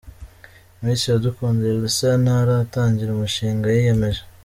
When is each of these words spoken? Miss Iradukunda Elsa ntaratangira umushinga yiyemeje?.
Miss 0.81 1.01
Iradukunda 1.05 1.63
Elsa 1.75 2.09
ntaratangira 2.23 3.09
umushinga 3.13 3.65
yiyemeje?. 3.75 4.21